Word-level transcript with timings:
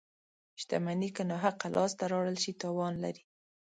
•شتمني 0.61 1.09
که 1.15 1.23
ناحقه 1.31 1.67
لاسته 1.75 2.03
راوړل 2.11 2.37
شي، 2.43 2.51
تاوان 2.61 2.93
لري. 3.03 3.23